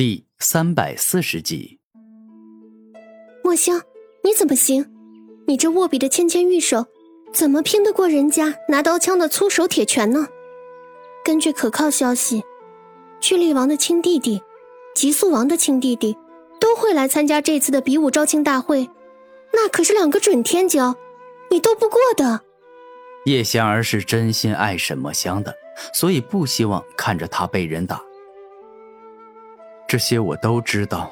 [0.00, 1.78] 第三百四十集，
[3.44, 3.82] 墨香，
[4.24, 4.90] 你怎么行？
[5.46, 6.86] 你这握笔的纤纤玉手，
[7.34, 10.26] 怎么拼得过人家拿刀枪的粗手铁拳呢？
[11.22, 12.42] 根据可靠消息，
[13.20, 14.40] 巨力王的亲弟弟、
[14.94, 16.16] 极速王的亲弟弟
[16.58, 18.88] 都会来参加这次的比武招亲大会，
[19.52, 20.96] 那可是两个准天骄，
[21.50, 22.40] 你斗不过的。
[23.26, 25.54] 叶仙儿是真心爱沈墨香的，
[25.92, 28.02] 所以不希望看着他被人打。
[29.90, 31.10] 这些我都知道，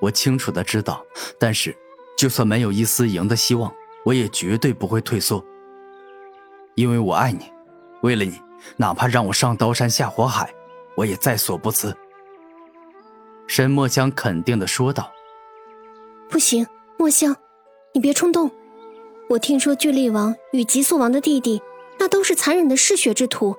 [0.00, 1.02] 我清楚的知道。
[1.40, 1.74] 但是，
[2.14, 5.42] 就算没有一丝赢的希望，我也绝对不会退缩。
[6.74, 7.50] 因为我爱你，
[8.02, 8.38] 为了你，
[8.76, 10.52] 哪怕让我上刀山下火海，
[10.94, 11.96] 我也在所不辞。
[13.46, 15.10] 沈墨香肯定的说道
[16.28, 16.66] ：“不行，
[16.98, 17.34] 墨香，
[17.94, 18.50] 你别冲动。
[19.30, 21.62] 我听说巨力王与极速王的弟弟，
[21.98, 23.56] 那都是残忍的嗜血之徒。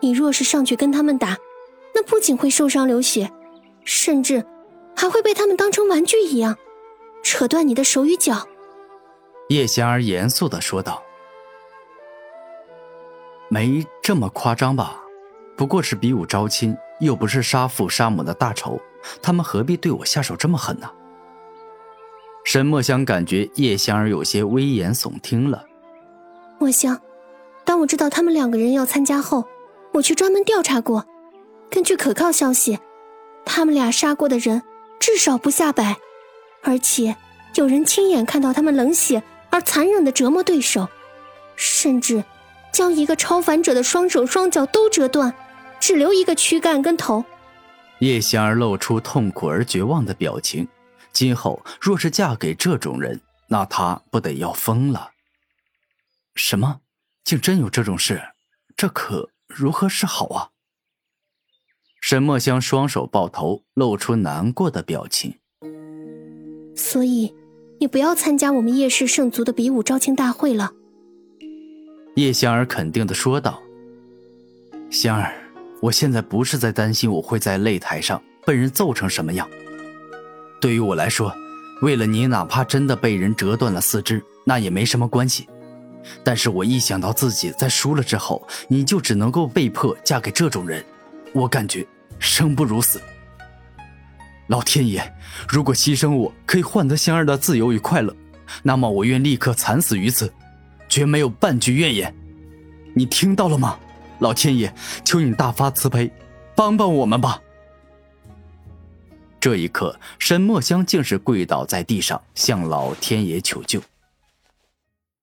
[0.00, 1.38] 你若是上去跟他们打，
[1.94, 3.32] 那不仅会受伤流血。”
[3.86, 4.44] 甚至
[4.94, 6.58] 还会被他们当成玩具一样，
[7.22, 8.46] 扯断你的手与脚。”
[9.48, 11.02] 叶仙儿严肃的说道
[13.48, 15.00] ，“没这么夸张吧？
[15.56, 18.78] 不过是比武招亲，又不是杀父杀母的大仇，
[19.22, 20.90] 他们何必对我下手这么狠呢？”
[22.44, 25.64] 沈墨香感觉叶仙儿有些危言耸听了。
[26.58, 27.00] 墨香，
[27.64, 29.44] 当我知道他们两个人要参加后，
[29.92, 31.04] 我去专门调查过，
[31.70, 32.78] 根据可靠消息。
[33.46, 34.62] 他们俩杀过的人
[35.00, 35.96] 至少不下百，
[36.62, 37.16] 而且
[37.54, 40.86] 有人亲眼看到他们冷血而残忍的折磨对手，
[41.54, 42.22] 甚至
[42.72, 45.32] 将一个超凡者的双手双脚都折断，
[45.80, 47.24] 只留一个躯干跟头。
[48.00, 50.68] 叶仙儿露出痛苦而绝望的表情。
[51.12, 55.12] 今后若是嫁给这种人，那她不得要疯了？
[56.34, 56.80] 什么？
[57.24, 58.20] 竟真有这种事？
[58.76, 60.50] 这可如何是好啊？
[62.08, 65.34] 沈墨香双手抱头，露出难过的表情。
[66.76, 67.34] 所以，
[67.80, 70.70] 你不要参加我们叶氏圣族的比武招亲大会了。
[72.14, 73.60] 叶香儿肯定的说道
[74.88, 75.34] ：“香儿，
[75.82, 79.48] 我现在不是在担心我会在擂台上被人揍成什么样。
[80.60, 81.34] 对于我来说，
[81.82, 85.48] 为了你，哪怕真的被人折断了四肢，那也没什么关系。
[86.22, 90.84] 但是我一想到自己在输了之后，你就只能够被迫嫁给这种人，
[91.32, 91.84] 我感觉……”
[92.18, 93.00] 生不如死。
[94.48, 95.12] 老天爷，
[95.48, 98.14] 如果牺牲我可以换得香儿的自由与快乐，
[98.62, 100.32] 那么我愿立刻惨死于此，
[100.88, 102.14] 绝没有半句怨言。
[102.94, 103.78] 你听到了吗？
[104.20, 104.72] 老天爷，
[105.04, 106.10] 求你大发慈悲，
[106.54, 107.42] 帮帮我们吧！
[109.38, 113.82] 这一刻，沈墨香竟是跪倒在地上，向老天爷求救。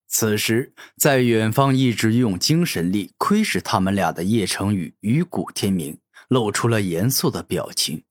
[0.08, 5.98] 此时，在远方一直用精神力窥视他们俩的叶成宇与古天明。
[6.34, 8.04] 露出了严肃的表情。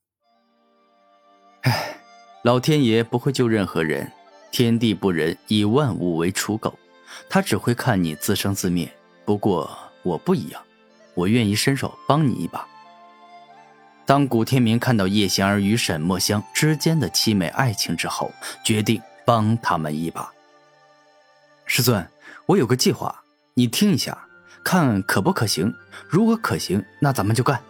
[1.63, 1.99] 唉，
[2.45, 4.13] 老天爷不会救任何人，
[4.53, 6.79] 天地不仁，以万物为刍狗，
[7.29, 8.89] 他只会看你自生自灭。
[9.25, 9.69] 不过
[10.05, 10.63] 我不一样，
[11.15, 12.65] 我愿意伸手帮你一把。
[14.07, 18.31] 当古天明看到叶仙儿与沈墨香之间的凄美爱情之后，
[18.65, 20.33] 决定帮他们一把。
[21.67, 22.09] 师尊，
[22.47, 23.25] 我有个计划，
[23.55, 24.17] 你听一下，
[24.63, 25.75] 看可不可行？
[26.09, 27.61] 如果可行，那咱们就干。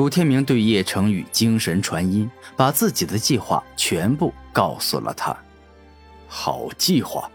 [0.00, 5.36] 古天明对叶成宇精神传音，把自己的计划全部告诉了他。
[6.26, 7.30] 好计划，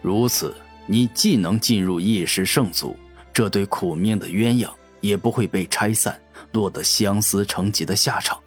[0.00, 0.54] 如此，
[0.86, 2.96] 你既能进入叶氏圣族，
[3.32, 4.70] 这对苦命的鸳鸯
[5.00, 6.22] 也不会被拆散，
[6.52, 8.40] 落得相思成疾的下场。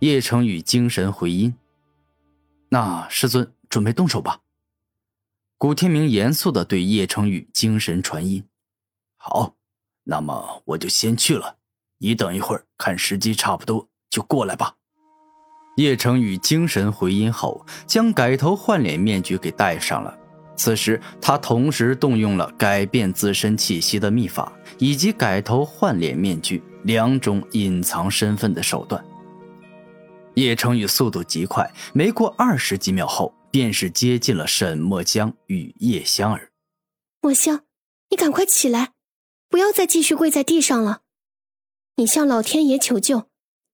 [0.00, 1.54] 叶成宇精神回音
[2.68, 4.40] ：“那师尊准备动手吧。”
[5.56, 8.44] 古天明严肃的对叶成宇精神传音
[9.16, 9.54] ：“好，
[10.04, 11.56] 那么我就先去了。”
[12.02, 14.74] 你等一会儿，看时机差不多就过来吧。
[15.76, 20.18] 叶成宇精神回音后，将改头换脸面具给戴上了。
[20.56, 29.02] 此时，他同时动用了改变自身气息的秘法，以及改头换脸面具两种隐藏身份的手段。
[30.34, 36.50] 叶成宇速度极快，没过二十几秒后，便是接近了沈墨香与叶香儿。
[37.20, 37.62] 墨香，
[38.10, 38.90] 你赶快起来，
[39.48, 41.01] 不要再继续跪在地上了。
[41.96, 43.28] 你向老天爷求救，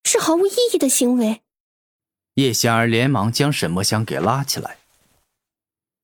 [0.04, 1.42] 是毫无意义的行为。
[2.34, 4.76] 叶仙儿连忙将沈墨香给拉起来。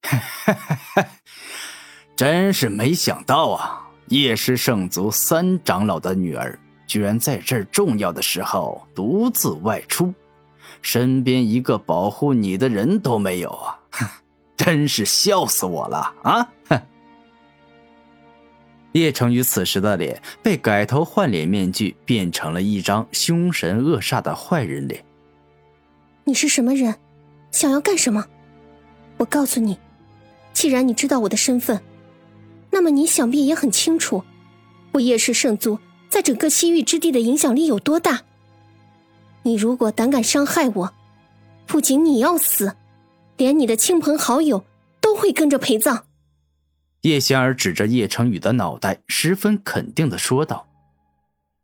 [2.15, 3.89] 真是没想到啊！
[4.09, 10.15] 叶氏圣族三长老的女儿，居然在这重要的时候独自外出，
[10.83, 13.81] 身边一个保护你的人都没有啊！
[14.57, 16.49] 真是笑死我了啊！
[18.95, 25.05] 叶成宇此时的脸被改头换脸面具变成了一张凶神恶煞的坏人脸。
[26.23, 26.95] 你是什么人？
[27.51, 28.25] 想要干什么？
[29.17, 29.77] 我告诉你，
[30.53, 31.81] 既然你知道我的身份，
[32.71, 34.23] 那么你想必也很清楚，
[34.93, 35.77] 我叶氏圣族
[36.09, 38.23] 在整个西域之地的影响力有多大。
[39.43, 40.95] 你如果胆敢伤害我，
[41.67, 42.77] 不仅你要死，
[43.37, 44.65] 连你的亲朋好友
[45.01, 46.05] 都会跟着陪葬。
[47.05, 50.67] 叶仙儿指着叶成宇的脑袋，十分肯定的说道：“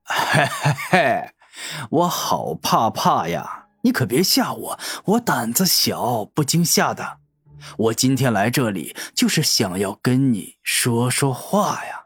[0.04, 1.30] 嘿嘿嘿，
[1.88, 3.68] 我好怕怕呀！
[3.82, 7.20] 你可别吓我，我胆子小，不经吓的。
[7.78, 12.04] 我今天来这里，就是想要跟你说说话呀。”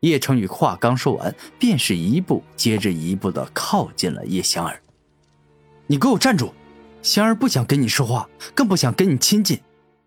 [0.00, 4.82] 叶成宇话刚说完，便是一步接着一步的靠近了叶香儿。
[5.88, 6.52] “你给我站住！
[7.00, 9.62] 香儿不想跟你说话，更不想跟你亲近，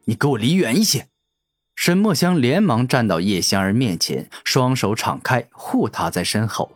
[0.05, 1.07] 你给我离远一些。”
[1.77, 6.69] 沈墨香连忙站到叶香儿面前，双手敞开护她在身后。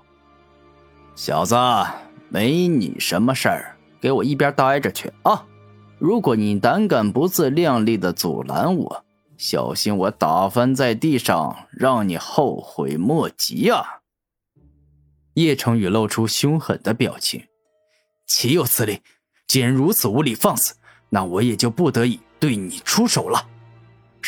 [1.16, 1.56] 小子，
[2.30, 5.44] 没你什么事儿，给我一边待着去啊！
[5.98, 9.04] 如果你胆敢不自量力的阻拦我，
[9.38, 13.84] 小心我打翻在地上，让你后悔莫及啊！
[15.34, 17.44] 叶成宇露出凶狠的表情。
[18.28, 19.02] 岂有此理！
[19.48, 20.76] 既然如此无礼放肆，
[21.10, 23.48] 那我也就不得已对你出手了。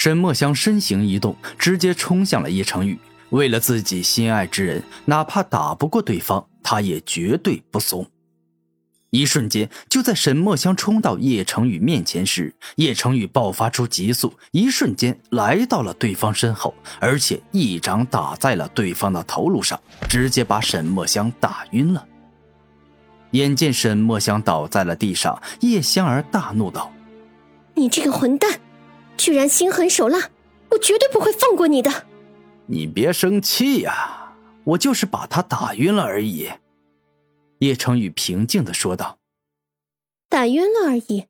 [0.04, 3.00] 沈墨香身形一动，直接冲向了叶成宇。
[3.30, 8.06] 为了自己心爱之人，哪怕打不过对方，他也绝对不怂。
[9.12, 19.80] 一瞬间，就在沈墨香冲到叶成宇面前时，叶成宇爆发出急速，一瞬间来到了对方身后，而且一掌打在了对方的头颅上，
[20.10, 22.06] 直接把沈墨香打晕了。
[23.32, 26.92] 眼见沈墨香倒在了地上，叶香儿大怒道
[27.74, 28.60] ：“你这个混蛋！”
[29.18, 30.30] 居然心狠手辣，
[30.72, 32.06] 我绝对不会放过你的！
[32.66, 34.34] 你别生气呀，
[34.64, 36.50] 我就是把他打晕了而已。”
[37.60, 39.18] 叶成宇平静的说道。
[40.30, 41.28] “打晕了而已，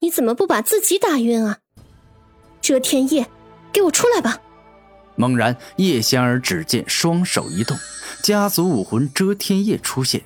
[0.00, 1.58] 你怎么不把自己打晕啊？”
[2.60, 3.26] 遮天叶，
[3.72, 4.40] 给我出来吧！
[5.16, 7.76] 猛然，叶仙儿只见双手一动，
[8.22, 10.22] 家族武魂遮天叶出现。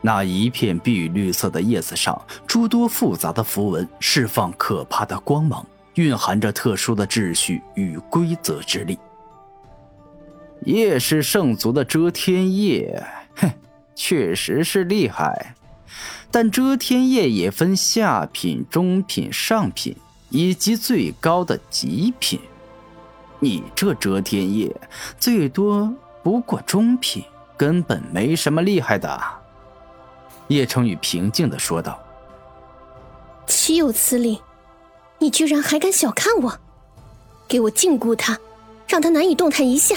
[0.00, 5.66] 那一片碧绿色的叶子上，诸多复杂的符文释放可怕的光芒。
[5.98, 8.96] 蕴含着特殊的秩序与规则之力。
[10.64, 13.04] 叶氏圣族的遮天叶，
[13.36, 13.50] 哼，
[13.94, 15.54] 确实是厉害。
[16.30, 19.96] 但遮天叶也分下品、中品、上品，
[20.30, 22.38] 以及最高的极品。
[23.40, 24.74] 你这遮天叶，
[25.18, 25.92] 最多
[26.22, 27.24] 不过中品，
[27.56, 29.20] 根本没什么厉害的。
[30.48, 32.00] 叶成宇平静的说道
[33.46, 34.40] ：“岂有此理！”
[35.18, 36.58] 你居然还敢小看我！
[37.48, 38.38] 给我禁锢他，
[38.86, 39.96] 让他难以动弹一下。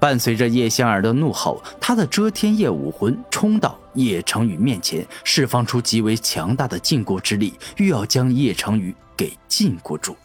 [0.00, 10.16] 伴随着叶香儿的怒吼，他的遮天夜武魂冲到叶成宇面前，释放出极为强大的禁锢之力，欲要将叶成宇给禁锢住。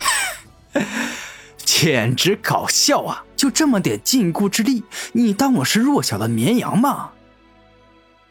[1.64, 3.24] 简直搞笑啊！
[3.36, 7.10] 就这么点禁锢之力，你当我是弱小的绵羊吗？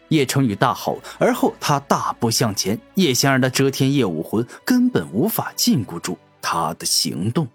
[0.10, 7.48] 叶成宇大吼，而后他大步向前，叶仙儿的遮天夜武魂根本无法禁锢住他的行动。